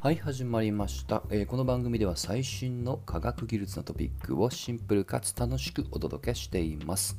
[0.00, 7.16] はい、始まりました、えーこの番組では最新の科学技術のトピックをシンプルかつ楽しくお届けしています。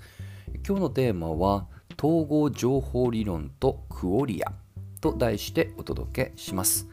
[0.66, 1.68] 今日のテーマは
[2.02, 4.54] 統合情報理論とクオリア
[5.02, 6.88] と題してお届けします。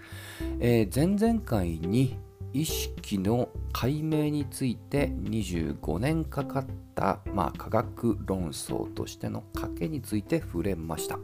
[0.58, 2.16] えー前々回に
[2.54, 11.18] 意識の解明について25年かかった、まあ、科学論争としての賭けについて触れました。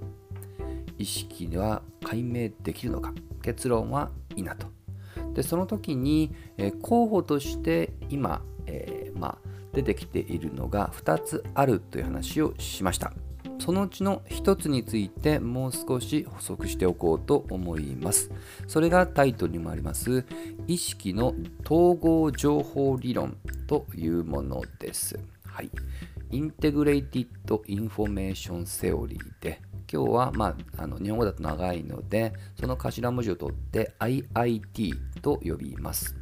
[0.98, 3.14] 意識は解明できるのか？
[3.50, 4.68] 結論は否と。
[5.34, 9.38] でその時に、え候補として今、えーまあ、
[9.72, 13.12] 出てきているのが2つあるという話をしました。
[13.58, 18.30] そのうちの1つについてもう少し補足しておこうと思います。
[18.66, 20.24] それがタイトルにもあります
[20.66, 23.36] 意識の統合情報理論
[23.66, 25.18] というものです。
[25.44, 25.70] はい。
[26.30, 29.60] Integrated Information Theory で
[29.92, 36.14] 今日は、まあ、あの日本語だと長いのでその頭文字を取って IIT と呼びます。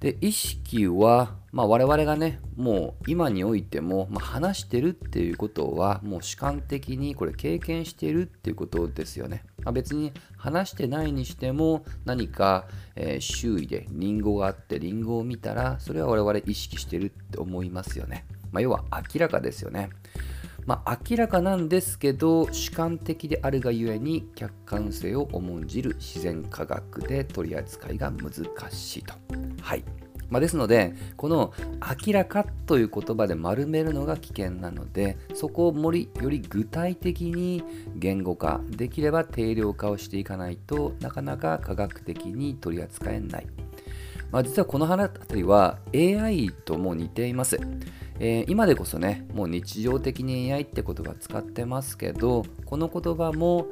[0.00, 18.82] で意識は、まあ、我々がねもう今においても、まあ、話してるっていうことはもう主観的にこれ経験してるっていうことですよね、まあ、別に話してないにしても何か、えー周囲でリンゴがあってリンゴを見たらそれは我々意識してるって思いますよね、まあ、要は
[19.14, 19.90] 明らかですよね。
[20.66, 28.32] まあ、明らかなんですけど主観的であるがゆえに客観性を重んじる自然科学で取り扱いが難
[28.70, 29.14] しいと。
[29.60, 29.84] はい
[30.30, 31.52] まあ、ですのでこの
[32.06, 37.62] 「明らか」という言葉で丸めるのが危険なのでそこをもりより具体的に
[37.94, 43.46] 言語化できれば定量化をしていかないとなかなか科学的に取り扱えない。
[44.30, 47.60] まあ、実はこの話あたりは AI とも似ています。
[48.24, 53.66] えー今でこそね、もう日常的に AI って言葉使ってますけど、この言葉も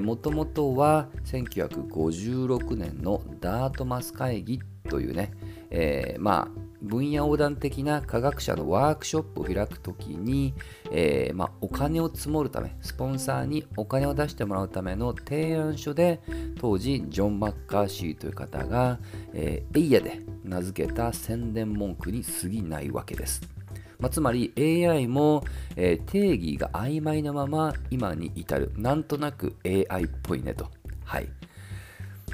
[0.00, 5.32] もともとは1956年のダートマス会議というね、
[5.70, 10.54] えーまあ分野横断的な科学者のワークショップを開くときに、
[10.92, 16.20] えーまあ、お金を積もるため、スポンサーにお金を出してもらうための提案書で、
[16.60, 19.00] 当時、ジョン・マッカーシーという方が、
[19.32, 23.55] えーエイヤで名付けた宣伝文句に過ぎないわけです。
[23.98, 25.44] まあ、つまり AI も、
[25.76, 28.72] えー定義が曖昧なまま今に至る。
[28.76, 30.70] なんとなく AI っぽいねと。
[31.04, 31.28] はい。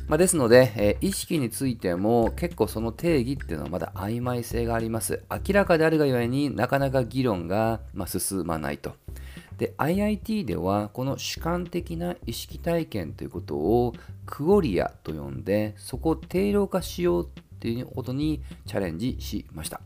[0.08, 5.22] まあ、ですので、えー意識についても結構その定義っていうのはまだ曖昧性があります。
[5.30, 8.94] 明らかであるがゆえになかなか議論が、まあ、進まないと。
[9.58, 13.94] で IIT ではこの主観的な意識体験ということを
[14.26, 17.28] クオリアと呼んでそこを定量化しようっ
[17.60, 19.80] ていうことにチャレンジしました。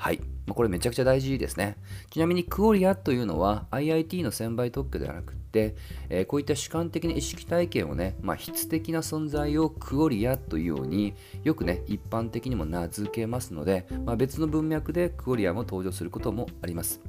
[0.00, 0.20] はい。
[0.48, 1.76] これめちゃくちゃ大事ですね。
[2.08, 5.76] ちなみにクオリアというのは IIT の専売特許ではなくて、
[6.08, 11.12] えーこういった主観的な意識体験をね、まあ、質的な存在をクオリアというように
[11.44, 17.02] よくね、一般的にも名付けますので、まあ、別の文脈でクオリアも登場することもあります。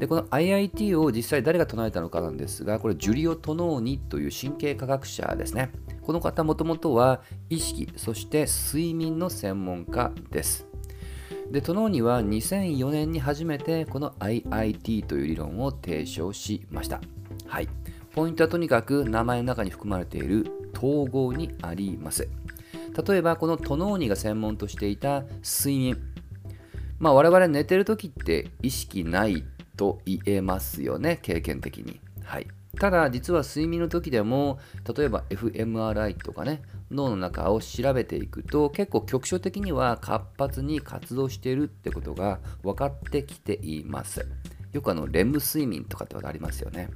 [0.00, 5.70] で、この IIT を実際誰が唱えたのかなんですが、これジュリオ・トノーニという神経科学者ですね。
[6.02, 10.66] この方もともとは意識、そして睡眠の専門家です。
[11.50, 17.00] で、トノーニは2004年に初めてこの IIT という理論を提唱しました。
[17.46, 17.68] はい。
[18.14, 22.28] ポイントはとにかく名前の中に含まれている統合にあります。
[23.06, 25.98] 例えばこのトノーニが専門としていた睡眠。
[26.98, 29.44] まあ我々寝てる時って意識ない
[29.76, 32.00] と言えますよね、経験的に。
[32.24, 32.46] はい。
[32.78, 34.58] ただ実は睡眠の時でも
[34.96, 44.26] 例えば fMRI とかね脳の中を調べていくと結構局所的には活発に活動しているってことが分かってきています。
[44.72, 46.90] よくあのレム睡眠とかってありますよね。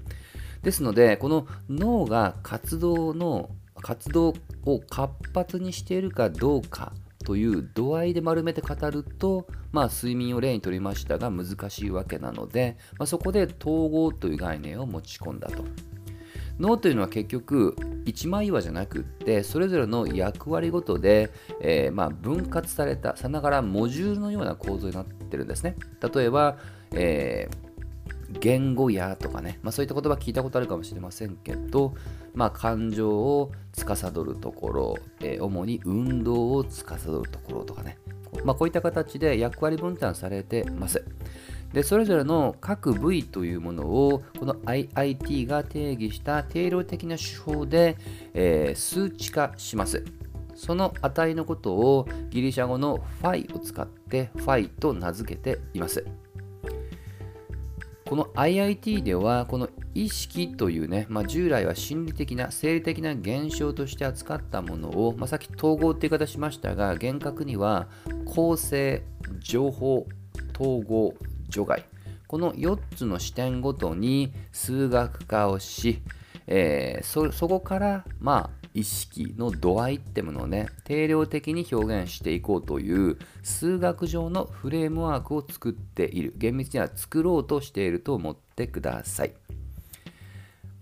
[0.62, 4.34] ですのでこの脳が活動の活動
[4.66, 6.92] を活発にしているかどうか
[7.24, 15.64] という度合いで丸めて語ると、まあ、睡眠を例にとりましたが難しいわけなので、まあ、そこで統合という概念を持ち込んだと。
[16.58, 17.74] 脳というのは結局
[18.04, 21.30] 一枚岩じゃなくってそれぞれの役割ごとで、
[21.62, 25.76] えーまあ、分割されたさながらモジュールのような構造になってるんですね。
[26.14, 26.58] 例えば、
[26.92, 27.69] えー
[28.38, 31.94] 言語やとかね、まあ、そういった言葉聞いたことあるかもしれませんけど、
[32.34, 37.98] まあ、感情を司るところ、えー主に運動を司るところとかね、
[38.44, 41.04] まあ、こういった形で役割分担されてます。
[41.72, 47.96] でそれぞれの各部位というものをこの IIT が定義した定量的な手法で、
[48.34, 50.04] えー数値化します。
[50.60, 56.04] その値のことをギリシャ語のファイを使ってファイと名付けています。
[58.10, 67.86] この IIT ではこの意識というね、まあ、従来は心理的な生理的な現象として扱ったものを、まあ、さっき統合って言い方しましたが厳格には
[68.26, 69.04] 構成
[69.38, 70.08] 情報
[70.58, 71.14] 統合
[71.48, 71.84] 除外。
[72.26, 76.02] この4つの視点ごとに数学化をし、
[76.48, 86.34] えー、そこからまあ意識の度合いってものをね定量的に表現していこうという数学上のフレームワークを作っている。
[86.36, 89.32] 厳密には作ろうとしていると思ってください。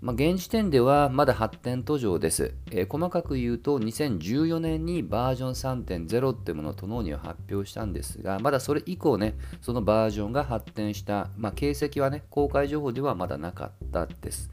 [0.01, 14.51] まあ、現時点ではまだ発展途上です、えー、細かく言うと2014年にバージョン3.0ってものをトノーニは発表したんですがまだそれ以降ねそのバージョンが発展した、まあ、形跡はね公開情報ではまだなかったです。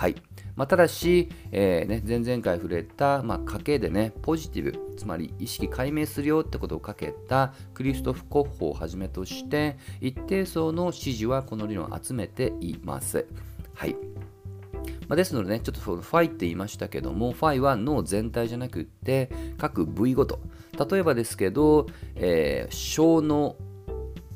[0.00, 0.14] はい
[0.56, 13.26] まあ、ただし、えーね、前々回触れた、まあ、家計でね、ポジティブ、つまり意識解明するよってことをかけたクリストフ・コッホをはじめとして、一定層の支持はこの理論を集めています。
[13.74, 13.94] はい。
[15.06, 20.40] まあ、ですのでね、ちょっとファイって言いましたけども、ファイは脳全体じゃなくって、各部位ごと。
[20.90, 23.56] 例えばですけど、えー、小脳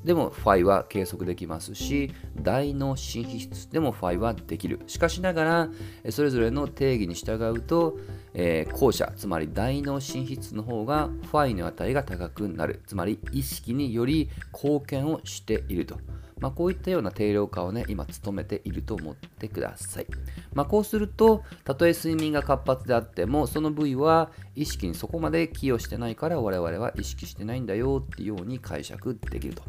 [0.05, 4.81] でもファイは計測できますし、大脳新皮質でもファイはできる。
[4.87, 5.69] しかしながら、
[6.11, 7.99] それぞれの定義に従うと、
[8.35, 12.83] えー、後者、つまり大脳新皮質の方がファイの値が高くなる。
[12.87, 15.99] つまり意識により貢献をしていると。
[16.41, 20.07] まあ、こういったような定量化をね、今努めていると思ってください。
[20.53, 29.63] まあ、こうすると、たとえ睡眠が活発であっても、その部位は意識にそこまで寄与してないから我々は意識してないんだよっていうように解釈できると。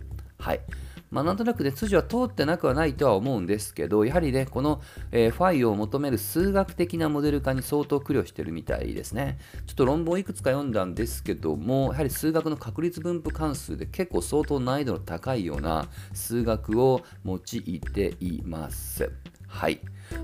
[0.46, 0.60] はい。
[1.10, 4.80] まあ、なんとなくね、筋は通ってなくはないとは思うんですけど、やはりね、この、
[5.12, 9.40] えー、ファイを求める数学的なモデル化に相当苦慮してるみたいですね。
[9.66, 19.10] ちょっと論文をいくつか読んだんですけども、やはり数学の確率分布関数で結構相当難易度の高いような数学を用いています。
[19.56, 19.80] はい。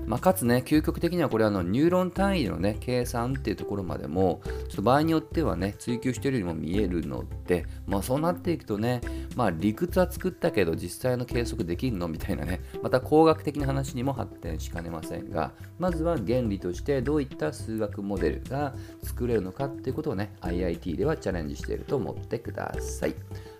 [0.06, 9.00] まあ、かつね、究極的にはこれあのニューロン単位のね、計算っていうところまでも、ちょっと場合によってはね、追求してるようにも見えるので、まあそうなっていくとね、
[9.34, 23.14] まあ理屈は作ったけど実際の計測できるのみたいなね、また工学的な話にも発展しかねませんが、まずは原理としてどういった数学モデルが作れるのかっていうことをね、IIT ではチャレンジしていると思ってください。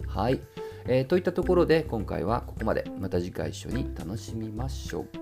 [0.06, 0.40] はい。
[0.84, 2.84] えー、といったところで今回はここまで。
[2.98, 5.21] また次回一緒に楽しみましょう。